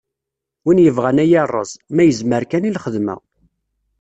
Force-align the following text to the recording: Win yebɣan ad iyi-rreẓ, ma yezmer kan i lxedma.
Win 0.65 0.83
yebɣan 0.83 1.21
ad 1.23 1.27
iyi-rreẓ, 1.29 1.71
ma 1.95 2.03
yezmer 2.05 2.43
kan 2.51 2.67
i 2.69 2.71
lxedma. 2.75 3.15